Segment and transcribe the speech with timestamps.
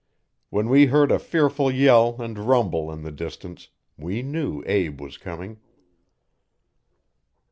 [0.49, 3.67] When we heard a fearful yell and rumble in the distance,
[3.99, 5.59] we knew Abe was coming.